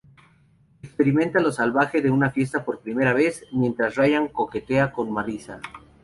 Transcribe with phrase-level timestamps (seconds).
[0.81, 5.61] Experimenta lo salvaje de una fiesta por primera vez, mientras Ryan coquetea con Marissa.